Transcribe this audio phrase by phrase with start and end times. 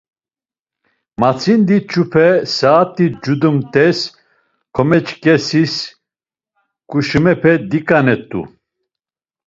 [1.19, 3.99] Matzindi, çupe, saat̆i cudumt̆es,
[4.75, 5.73] komeçeǩesis
[6.89, 8.41] ǩuşumepe diǩanet̆u.